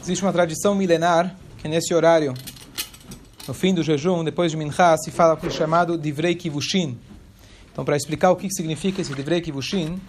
[0.00, 2.34] Existe uma tradição milenar que nesse horário,
[3.46, 6.98] no fim do jejum, depois de Mincha, se fala o é chamado Divrei Kivushin.
[7.72, 10.00] Então, para explicar o que significa esse Divrei Kivushin,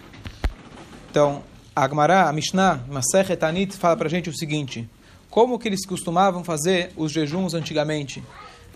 [1.10, 1.42] então,
[1.74, 4.88] a Agmará, a Mishnah, Masechet Anit, fala para a gente o seguinte,
[5.28, 8.22] como que eles costumavam fazer os jejuns antigamente.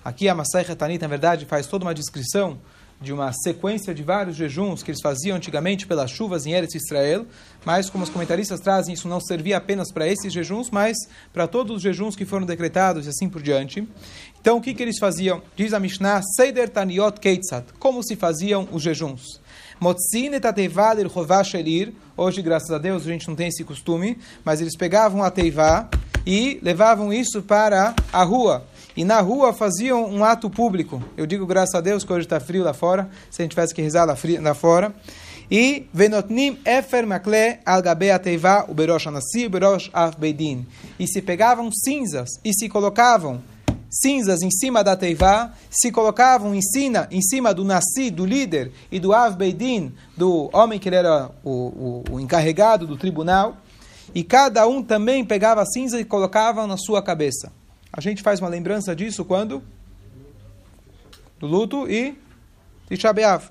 [0.05, 2.59] Aqui a Masechet Anit, na verdade, faz toda uma descrição
[3.05, 7.27] de uma sequência de vários jejuns que eles faziam antigamente pelas chuvas em Eretz Israel,
[7.65, 10.97] mas como os comentaristas trazem, isso não servia apenas para esses jejuns, mas
[11.33, 13.87] para todos os jejuns que foram decretados e assim por diante.
[14.41, 15.43] Então, o que, que eles faziam?
[15.55, 19.41] Diz a Mishnah, Seder Taniot Keitzat, como se faziam os jejuns.
[22.17, 25.89] Hoje, graças a Deus, a gente não tem esse costume, mas eles pegavam a teivá
[26.27, 28.65] e levavam isso para a rua
[28.97, 31.03] e na rua faziam um ato público.
[31.17, 33.75] Eu digo graças a Deus que hoje está frio lá fora, se a gente tivesse
[33.75, 34.95] que rezar lá, frio, lá fora.
[35.51, 39.07] E venotnim efer makle al gabe ateiva uberosh
[39.47, 39.91] uberosh.
[40.99, 43.43] E se pegavam cinzas e se colocavam
[43.91, 48.73] cinzas em cima da teivá, se colocavam em cima, em cima do nasi, do líder,
[48.91, 53.57] e do av beidin, do homem que era o, o, o encarregado do tribunal,
[54.15, 57.53] e cada um também pegava cinza e colocava na sua cabeça.
[57.97, 59.63] A gente faz uma lembrança disso quando?
[61.39, 62.19] Do luto e
[62.89, 63.45] Tisha B'Av.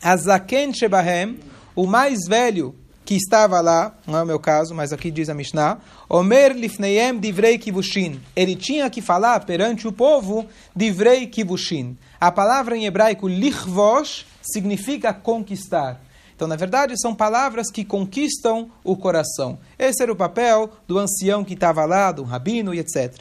[0.00, 1.40] Azaken Shebahem,
[1.74, 5.34] o mais velho que estava lá, não é o meu caso, mas aqui diz a
[5.34, 8.20] Mishnah, Omer lifneiem divrei kivushin.
[8.36, 10.46] Ele tinha que falar perante o povo
[10.76, 11.98] divrei kivushin.
[12.20, 16.00] A palavra em hebraico lichvosh significa conquistar.
[16.38, 19.58] Então, na verdade, são palavras que conquistam o coração.
[19.76, 23.12] Esse era o papel do ancião que estava lá, do rabino e etc.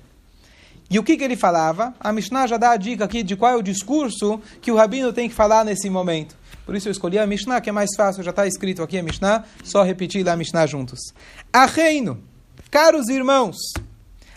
[0.88, 1.96] E o que, que ele falava?
[2.00, 5.12] A Mishnah já dá a dica aqui de qual é o discurso que o rabino
[5.12, 6.38] tem que falar nesse momento.
[6.64, 9.02] Por isso eu escolhi a Mishnah, que é mais fácil, já está escrito aqui a
[9.02, 11.00] Mishnah, só repetir lá a Mishnah juntos.
[11.52, 12.22] Acheino,
[12.70, 13.56] caros irmãos,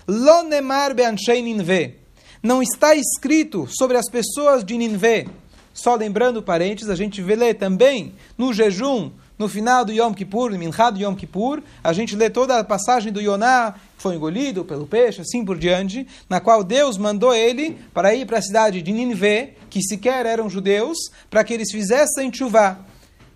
[0.09, 1.97] Lonemar be'anshei Ninve,
[2.43, 5.29] não está escrito sobre as pessoas de Ninve,
[5.73, 10.59] só lembrando parênteses, a gente vê também no jejum, no final do Yom Kippur, no
[10.59, 14.65] Minchá do Yom Kippur, a gente lê toda a passagem do Yoná, que foi engolido
[14.67, 18.83] pelo peixe, assim por diante, na qual Deus mandou ele para ir para a cidade
[18.83, 20.99] de Nínive, que sequer eram judeus,
[21.31, 22.81] para que eles fizessem chuvá.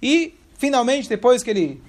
[0.02, 1.82] E, finalmente, depois que ele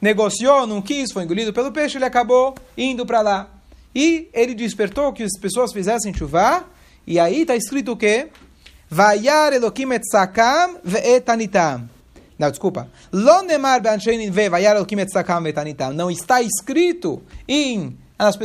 [0.00, 3.50] negociou, não quis, foi engolido pelo peixe, ele acabou indo para lá.
[3.94, 6.64] E ele despertou que as pessoas fizessem chuvá,
[7.06, 8.28] e aí está escrito o quê?
[8.94, 11.90] Vayar Elokim et sakam ve'etanitam.
[12.38, 12.86] Não, desculpa.
[13.12, 15.92] Lonemar be'anshein ve vayar Elokim et sakam ve'etanitam.
[15.92, 17.98] Não está escrito em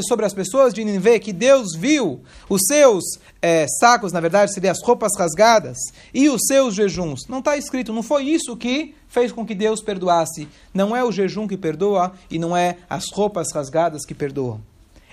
[0.08, 3.04] sobre as pessoas de Ninvé que Deus viu os seus
[3.40, 5.78] é, sacos, na verdade, seriam as roupas rasgadas,
[6.12, 7.28] e os seus jejuns.
[7.30, 10.48] Não está escrito, não foi isso que fez com que Deus perdoasse.
[10.74, 14.60] Não é o jejum que perdoa e não é as roupas rasgadas que perdoam.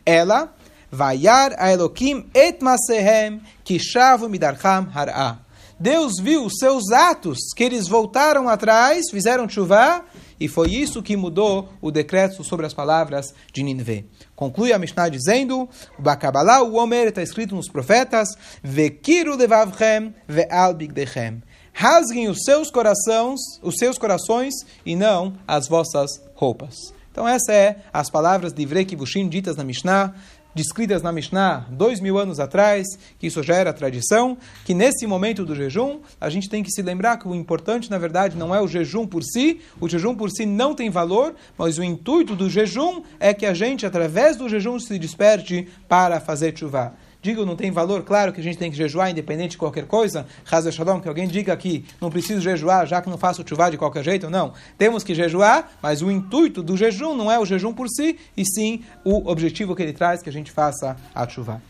[0.07, 0.51] Ela
[0.91, 5.39] Vayar a Elokim et masehem kishavu midarcham har'a.
[5.79, 10.03] Deus viu os seus atos, que eles voltaram atrás, fizeram chuva,
[10.41, 14.07] e foi isso que mudou o decreto sobre as palavras de Nineveh.
[14.35, 18.29] Conclui a Mishnah dizendo, o Bakabalá, o Omer, está escrito nos profetas,
[18.63, 21.43] Vekiru levavchem ve'al bigdechem.
[21.75, 24.55] Rasguem os seus corações, os seus corações,
[24.85, 26.75] e não as vossas roupas.
[27.17, 30.15] Então essa é as palavras de Ivrei Kivushim ditas na Mishnah,
[30.57, 32.87] descritas na Mishnah dois mil anos atrás,
[33.19, 36.81] que isso já era tradição, que nesse momento do jejum, a gente tem que se
[36.81, 40.31] lembrar que o importante, na verdade, não é o jejum por si, o jejum por
[40.31, 44.49] si não tem valor, mas o intuito do jejum é que a gente, através do
[44.49, 46.95] jejum, se desperte para fazer chuva
[47.27, 50.27] digo não tem valor, claro que a gente tem que jejuar independente de qualquer coisa,
[50.49, 53.77] Hazel Shalom, que alguém diga que não preciso jejuar já que não faço chuva de
[53.77, 54.53] qualquer jeito, não.
[54.79, 58.45] Temos que jejuar, mas o intuito do jejum não é o jejum por si, e
[58.45, 61.61] sim o objetivo que ele traz, que a gente faça a chuva.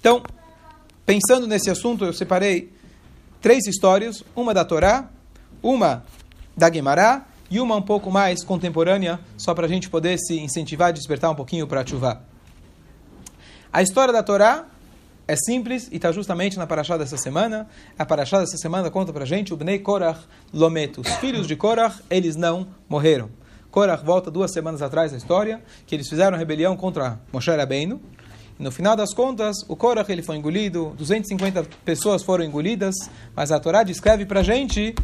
[0.00, 0.22] Então,
[1.06, 2.72] pensando nesse assunto, eu separei
[3.40, 5.08] três histórias, uma da Torá,
[5.62, 6.04] uma
[6.56, 10.90] da Guemará e uma um pouco mais contemporânea, só para a gente poder se incentivar
[10.90, 12.29] e despertar um pouquinho para a chuva.
[13.72, 14.64] A história da Torá
[15.28, 17.68] é simples e está justamente na paraxá dessa semana.
[17.96, 20.18] A paraxá dessa semana conta para gente o Bnei Korach
[20.52, 20.98] Lomet.
[20.98, 23.30] Os filhos de Korach, eles não morreram.
[23.70, 28.00] Korach volta duas semanas atrás da história, que eles fizeram rebelião contra Moshe Rabbeinu.
[28.58, 32.96] No final das contas, o Korach ele foi engolido, 250 pessoas foram engolidas,
[33.36, 34.96] mas a Torá descreve para gente,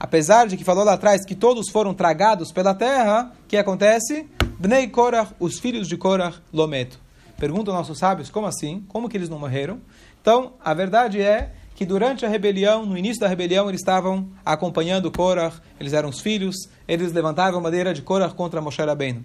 [0.00, 4.26] apesar de que falou lá atrás que todos foram tragados pela terra, o que acontece?
[4.58, 7.04] Bnei Korach, os filhos de Korach Lometo.
[7.38, 8.84] Perguntam nossos sábios, como assim?
[8.88, 9.80] Como que eles não morreram?
[10.20, 15.10] Então, a verdade é que durante a rebelião, no início da rebelião, eles estavam acompanhando
[15.10, 16.56] Korah, eles eram os filhos,
[16.88, 19.22] eles levantavam madeira de Korah contra Moshe Rabbeinu.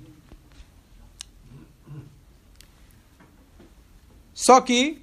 [4.33, 5.01] Só que,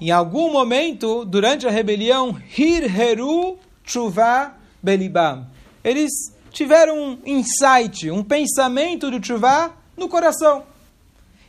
[0.00, 5.48] em algum momento, durante a rebelião, Hirheru Tshuva Belibam.
[5.82, 6.12] Eles
[6.50, 10.64] tiveram um insight, um pensamento de Tshuva no coração.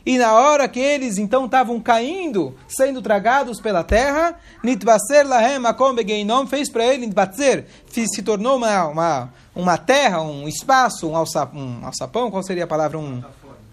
[0.06, 5.60] E na hora que eles então estavam caindo, sendo tragados pela terra, Nitbaser Lahem
[5.96, 11.48] Begeinom fez para ele, Nitbaser, se tornou uma, uma, uma terra, um espaço, um, alça,
[11.54, 12.98] um alçapão, qual seria a palavra?
[12.98, 13.22] Um,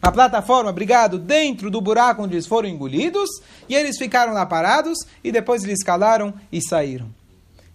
[0.01, 3.29] uma plataforma, obrigado, dentro do buraco onde eles foram engolidos,
[3.67, 7.09] e eles ficaram lá parados, e depois eles calaram e saíram.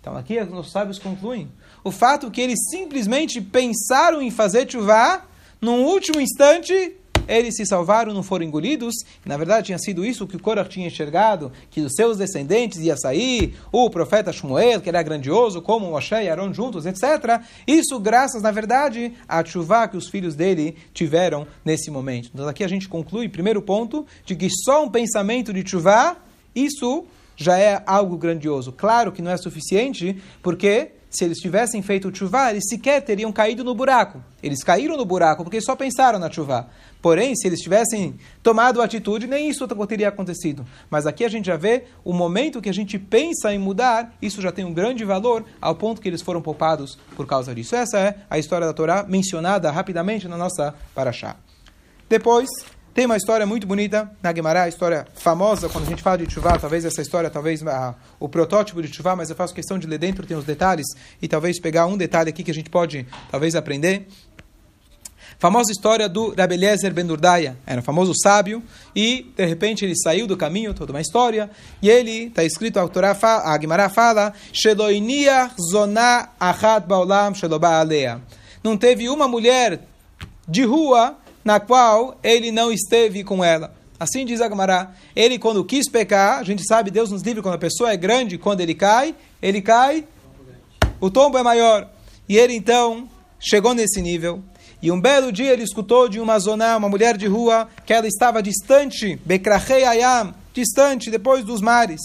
[0.00, 1.50] Então aqui os sábios concluem
[1.84, 5.22] o fato que eles simplesmente pensaram em fazer chuva,
[5.60, 6.96] num último instante
[7.28, 8.94] eles se salvaram, não foram engolidos.
[9.25, 12.96] Na verdade, tinha sido isso que o Korach tinha enxergado, que os seus descendentes ia
[12.96, 17.40] sair, o profeta Shmuel, que era grandioso, como Moshe e Aaron juntos, etc.
[17.67, 22.31] Isso graças, na verdade, à chuva que os filhos dele tiveram nesse momento.
[22.32, 26.17] Então aqui a gente conclui, primeiro ponto, de que só um pensamento de chuva,
[26.55, 27.05] isso
[27.37, 28.73] já é algo grandioso.
[28.73, 33.64] Claro que não é suficiente, porque se eles tivessem feito chuva, eles sequer teriam caído
[33.64, 34.22] no buraco.
[34.42, 36.68] Eles caíram no buraco porque só pensaram na chuva.
[37.00, 40.66] Porém, se eles tivessem tomado atitude, nem isso teria acontecido.
[40.90, 44.42] Mas aqui a gente já vê o momento que a gente pensa em mudar, isso
[44.42, 47.74] já tem um grande valor, ao ponto que eles foram poupados por causa disso.
[47.74, 51.36] Essa é a história da Torá mencionada rapidamente na nossa Paraxá.
[52.08, 52.48] Depois,
[52.96, 56.58] tem uma história muito bonita na Gemara, história famosa, quando a gente fala de Tchuvá,
[56.58, 59.98] talvez essa história, talvez a, o protótipo de Tchuvá, mas eu faço questão de ler
[59.98, 60.87] dentro, tem os detalhes,
[61.20, 64.08] e talvez pegar um detalhe aqui que a gente pode, talvez, aprender.
[65.38, 68.62] Famosa história do Rabeliezer Ben Durdaya, era um famoso sábio,
[68.94, 71.50] e de repente ele saiu do caminho, toda uma história,
[71.82, 72.88] e ele, está escrito, a,
[73.44, 77.34] a Gemara fala, Sheloiniach zona achat baolam.
[78.64, 79.81] Não teve uma mulher
[80.49, 83.72] de rua na qual ele não esteve com ela.
[84.00, 84.90] Assim diz Agmará.
[85.14, 88.37] Ele, quando quis pecar, a gente sabe, Deus nos livre, quando a pessoa é grande,
[88.37, 90.04] quando ele cai, ele cai,
[91.00, 91.88] o tombo é maior.
[92.28, 93.08] E ele, então,
[93.38, 94.43] chegou nesse nível.
[94.82, 98.08] E um belo dia ele escutou de uma zona, uma mulher de rua, que ela
[98.08, 102.00] estava distante, Bekrahei Ayam, distante, depois dos mares.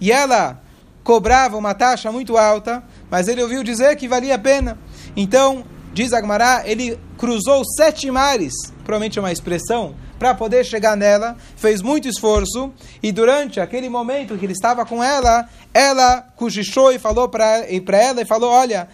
[0.00, 0.58] E ela
[1.04, 4.78] cobrava uma taxa muito alta, mas ele ouviu dizer que valia a pena.
[5.14, 5.66] Então,
[5.96, 8.52] diz Agmará, ele cruzou sete mares,
[8.84, 12.70] provavelmente é uma expressão, para poder chegar nela, fez muito esforço,
[13.02, 18.20] e durante aquele momento que ele estava com ela, ela cochichou e falou para ela,
[18.20, 18.88] e falou, olha,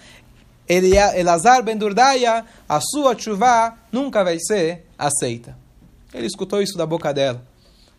[0.69, 5.59] Elazar ben Durdaya, a sua chuva nunca vai ser aceita.
[6.15, 7.45] Ele escutou isso da boca dela.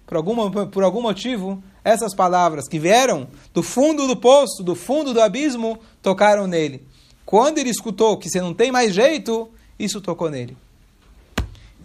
[0.08, 5.14] Por algum, por algum motivo, essas palavras que vieram do fundo do poço, do fundo
[5.14, 6.88] do abismo, tocaram nele.
[7.34, 9.50] Quando ele escutou que você não tem mais jeito,
[9.80, 10.56] isso tocou nele.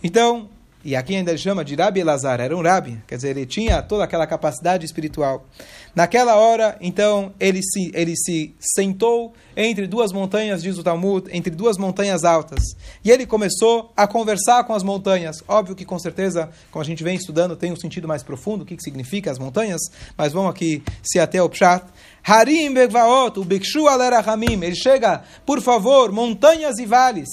[0.02, 0.46] Então,
[0.84, 4.04] e aqui ainda chama de Rabi Elazar, era um Rabi, quer dizer, ele tinha toda
[4.04, 5.46] aquela capacidade espiritual.
[5.94, 11.50] Naquela hora, então, ele se, ele se sentou entre duas montanhas, diz o Talmud, entre
[11.50, 12.62] duas montanhas altas.
[13.02, 15.42] E ele começou a conversar com as montanhas.
[15.48, 18.66] Óbvio que, com certeza, como a gente vem estudando, tem um sentido mais profundo, o
[18.66, 19.80] que, que significa as montanhas,
[20.14, 21.86] mas vamos aqui se até o Pshat.
[22.28, 24.62] Harim Begvaot, o Bekshu Alerahamim.
[24.62, 27.28] Ele chega, por favor, montanhas e vales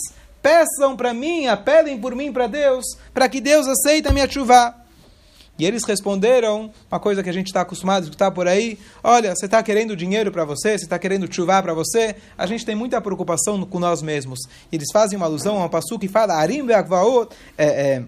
[0.46, 4.76] peçam para mim, apelem por mim para Deus, para que Deus aceite a minha chuva.
[5.58, 9.36] E eles responderam uma coisa que a gente está acostumado a escutar por aí: olha,
[9.36, 12.16] você está querendo dinheiro para você, você está querendo chuva para você.
[12.38, 14.40] A gente tem muita preocupação com nós mesmos.
[14.72, 18.04] E eles fazem uma alusão a um passo que fala Arim ve'agvaot, é,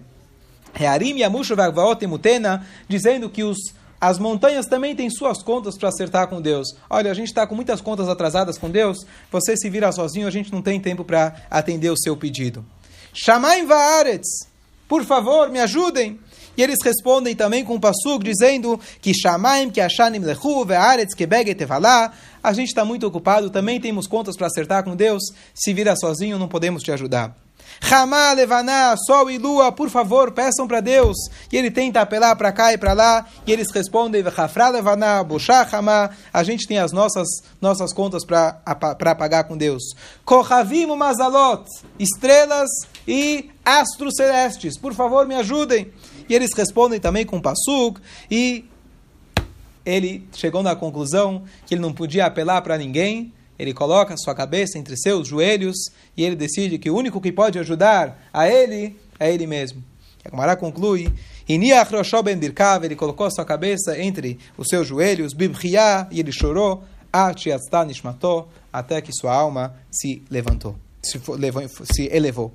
[0.78, 3.58] é, Arim yamushu ve'agvaot emutena, dizendo que os
[4.00, 6.68] as montanhas também têm suas contas para acertar com Deus.
[6.88, 8.98] Olha, a gente está com muitas contas atrasadas com Deus.
[9.30, 12.64] Você se vira sozinho, a gente não tem tempo para atender o seu pedido.
[13.12, 14.46] Shamaim va'aretz.
[14.86, 16.18] Por favor, me ajudem.
[16.56, 21.50] E eles respondem também com um passug dizendo que Shamaim, que Ashanim lechu, ve'aretz, kebeg
[21.50, 22.12] etevalá.
[22.42, 25.22] A gente está muito ocupado, também temos contas para acertar com Deus.
[25.54, 27.47] Se vira sozinho, não podemos te ajudar.
[27.80, 31.16] Ramá, Levaná, Sol e Lua, por favor, peçam para Deus.
[31.52, 35.62] E ele tenta apelar para cá e para lá, e eles respondem, Rafra, Levaná, Boshá,
[35.62, 37.28] Ramá, a gente tem as nossas,
[37.60, 39.82] nossas contas para pagar com Deus.
[40.24, 41.64] Kohavim, Mazalot,
[41.98, 42.68] estrelas
[43.06, 45.92] e astros celestes, por favor, me ajudem.
[46.28, 48.68] E eles respondem também com Passuk, e
[49.84, 54.78] ele chegou na conclusão que ele não podia apelar para ninguém, ele coloca sua cabeça
[54.78, 55.76] entre seus joelhos
[56.16, 59.82] e ele decide que o único que pode ajudar a ele é ele mesmo.
[60.24, 61.12] A Gemara conclui,
[61.48, 65.32] ele colocou sua cabeça entre os seus joelhos,
[66.10, 66.84] e ele chorou,
[68.72, 71.20] até que sua alma se levantou, se,
[71.92, 72.52] se elevou.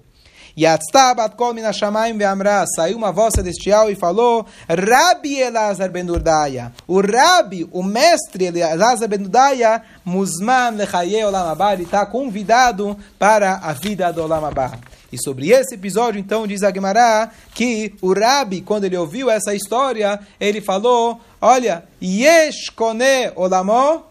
[0.55, 2.65] Yatztabat kol min hashamayim ve'amra.
[2.75, 6.71] Saiu uma voz celestial e falou, Rabi Elazar ben Urdaya.
[6.87, 11.73] O Rabi, o mestre Elazar ben Urdaya, Muzman lechaye olam haba.
[11.73, 14.79] Ele está convidado para a vida do olam haba.
[15.11, 20.19] E sobre esse episódio, então, diz Agmará que o Rabi, quando ele ouviu essa história,
[20.39, 24.03] ele falou, olha, Yesh kone olamo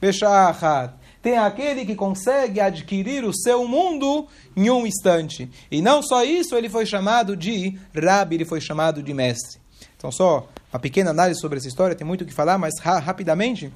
[0.00, 5.50] beshachat tem aquele que consegue adquirir o seu mundo em um instante.
[5.70, 9.60] E não só isso, ele foi chamado de Rabi, ele foi chamado de mestre.
[9.96, 12.98] Então, só uma pequena análise sobre essa história, tem muito o que falar, mas ra
[12.98, 13.72] rapidamente.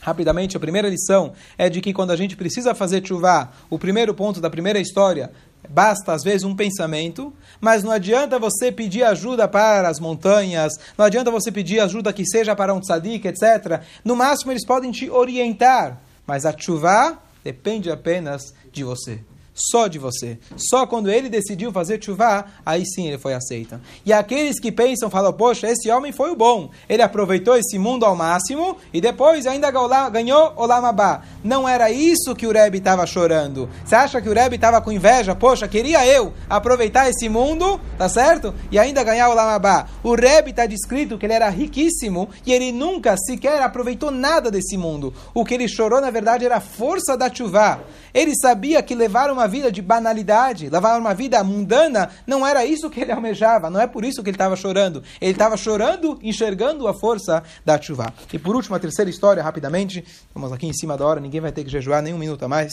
[0.00, 4.14] Rapidamente, a primeira lição é de que quando a gente precisa fazer chuva, o primeiro
[4.14, 5.32] ponto da primeira história,
[5.68, 11.06] basta às vezes um pensamento, mas não adianta você pedir ajuda para as montanhas, não
[11.06, 13.82] adianta você pedir ajuda que seja para um tzadik, etc.
[14.04, 16.00] No máximo, eles podem te orientar.
[16.26, 19.20] Mas a chuva depende apenas de você
[19.54, 20.36] só de você.
[20.56, 23.80] Só quando ele decidiu fazer chuva, aí sim ele foi aceito.
[24.04, 26.70] E aqueles que pensam, falam, poxa, esse homem foi o bom.
[26.88, 29.70] Ele aproveitou esse mundo ao máximo e depois ainda
[30.10, 31.22] ganhou o Lamabá.
[31.42, 33.68] Não era isso que o Rebbe estava chorando.
[33.84, 35.34] Você acha que o Rebbe estava com inveja?
[35.34, 38.52] Poxa, queria eu aproveitar esse mundo, tá certo?
[38.70, 39.86] E ainda ganhar o Lamabá.
[40.02, 44.76] O Rebbe está descrito que ele era riquíssimo e ele nunca sequer aproveitou nada desse
[44.76, 45.14] mundo.
[45.32, 47.80] O que ele chorou, na verdade, era a força da chuva.
[48.12, 52.90] Ele sabia que levar uma vida de banalidade, levar uma vida mundana, não era isso
[52.90, 55.02] que ele almejava, não é por isso que ele estava chorando.
[55.20, 58.12] Ele estava chorando, enxergando a força da chuva.
[58.32, 61.52] E por último, a terceira história, rapidamente, vamos aqui em cima da hora, ninguém vai
[61.52, 62.72] ter que jejuar nem um minuto a mais.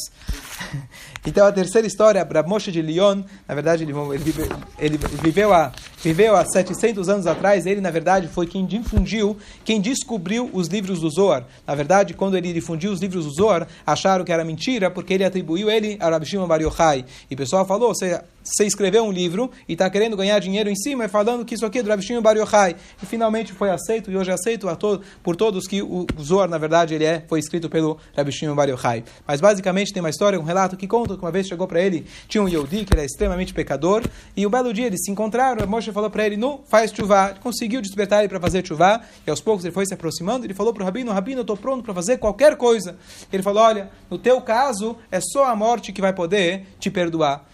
[1.26, 6.36] então, a terceira história, Moshe de Lyon, na verdade, ele, ele, ele viveu, há, viveu
[6.36, 11.10] há 700 anos atrás, ele, na verdade, foi quem difundiu, quem descobriu os livros do
[11.10, 11.46] Zohar.
[11.66, 15.24] Na verdade, quando ele difundiu os livros do Zohar, acharam que era mentira, porque ele
[15.24, 17.06] atribuiu ele a Rabi Shimon Bar Yochai.
[17.30, 20.76] E o pessoal falou, você, você escreveu um livro e está querendo ganhar dinheiro em
[20.76, 22.76] cima, falando que isso aqui é do Rabi Shimon Bar Yochai.
[23.02, 26.50] E finalmente foi aceito, e hoje é aceito a to por todos que o Zohar,
[26.50, 29.04] na verdade, ele é, foi escrito pelo Rabi Shimon Bar Yochai.
[29.28, 32.06] Mas basicamente tem uma história, um relato que conta que uma vez chegou para ele,
[32.28, 34.04] tinha um Yehudi, que era extremamente pecador,
[34.36, 37.82] e um belo dia eles se encontraram, Moshe falou para ele, não, faz chuva, conseguiu
[37.82, 40.82] despertar ele para fazer chuva, e aos poucos ele foi se aproximando, ele falou para
[40.82, 42.96] o Rabino, Rabino, eu estou pronto para fazer qualquer coisa.
[43.32, 47.46] Ele falou, olha, no teu caso, é só a morte que vai poder te perdoar.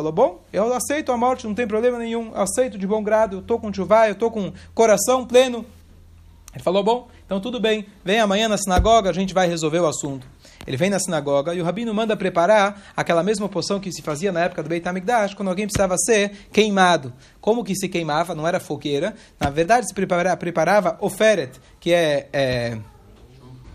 [0.00, 3.40] Falou, bom, eu aceito a morte, não tem problema nenhum, aceito de bom grado, eu
[3.40, 5.66] estou com chuva, eu estou com coração pleno.
[6.54, 9.86] Ele falou, bom, então tudo bem, vem amanhã na sinagoga, a gente vai resolver o
[9.86, 10.26] assunto.
[10.66, 14.32] Ele vem na sinagoga e o rabino manda preparar aquela mesma poção que se fazia
[14.32, 17.12] na época do Beit HaMikdash, quando alguém precisava ser queimado.
[17.38, 18.34] Como que se queimava?
[18.34, 19.14] Não era fogueira.
[19.38, 22.78] Na verdade, se preparava, preparava oferet, que é, é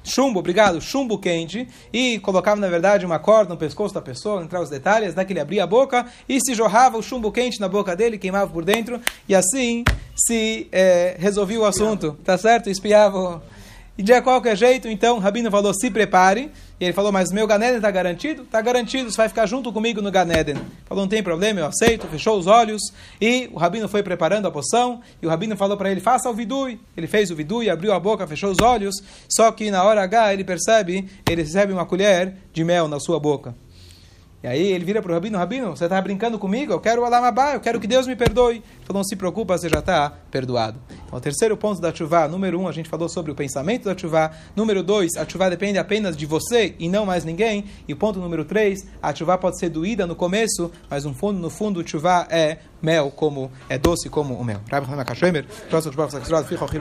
[0.06, 4.62] chumbo, obrigado, chumbo quente, e colocava, na verdade, uma corda no pescoço da pessoa, entrar
[4.62, 7.68] os detalhes, daí que ele abria a boca, e se jorrava o chumbo quente na
[7.68, 9.84] boca dele, queimava por dentro, e assim
[10.16, 12.70] se é, resolvia o assunto, tá certo?
[12.70, 13.44] Espiava.
[13.98, 17.78] E de qualquer jeito, então, Rabino falou, se prepare, e ele falou, mas meu Ganeden
[17.78, 18.44] está garantido?
[18.44, 20.58] Está garantido, você vai ficar junto comigo no Ganeden.
[20.86, 22.82] Falou, não tem problema, eu aceito, fechou os olhos.
[23.22, 26.34] E o Rabino foi preparando a poção, e o Rabino falou para ele, faça o
[26.34, 26.78] vidui.
[26.98, 28.96] Ele fez o vidui, abriu a boca, fechou os olhos,
[29.30, 33.18] só que na hora H ele percebe, ele recebe uma colher de mel na sua
[33.18, 33.56] boca.
[34.46, 36.72] E aí ele vira para o Rabino, Rabino, você está brincando comigo?
[36.72, 38.62] Eu quero o Alamabá, eu quero que Deus me perdoe.
[38.84, 40.80] Falou, não se preocupa, você já está perdoado.
[41.08, 43.98] Então, o terceiro ponto da chuva, número um, a gente falou sobre o pensamento da
[43.98, 44.30] chuva.
[44.56, 47.66] Número dois, a chuva depende apenas de você e não mais ninguém.
[47.88, 51.40] E o ponto número três, a chuva pode ser doída no começo, mas no fundo,
[51.40, 54.62] no fundo, chuva é mel, como é doce como o mel.